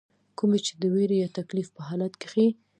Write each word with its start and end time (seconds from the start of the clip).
کومي 0.37 0.59
چې 0.65 0.73
د 0.81 0.83
ويرې 0.93 1.17
يا 1.23 1.29
تکليف 1.37 1.67
پۀ 1.75 1.81
حالت 1.87 2.13
کښې 2.21 2.47